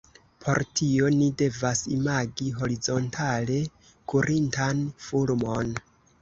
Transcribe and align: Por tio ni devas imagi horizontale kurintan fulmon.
Por 0.43 0.59
tio 0.77 1.09
ni 1.17 1.27
devas 1.41 1.83
imagi 1.95 2.47
horizontale 2.61 3.59
kurintan 4.15 4.83
fulmon. 5.11 5.79